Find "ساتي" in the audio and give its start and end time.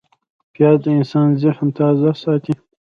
2.21-2.53